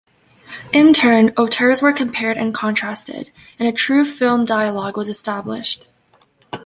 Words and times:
In 0.73 0.93
turn, 0.93 1.29
auteurs 1.37 1.79
were 1.83 1.93
compared 1.93 2.35
and 2.35 2.55
contrasted, 2.55 3.31
and 3.59 3.67
a 3.69 3.71
true 3.71 4.03
film 4.03 4.45
dialogue 4.45 4.97
was 4.97 5.09
established. 5.09 5.89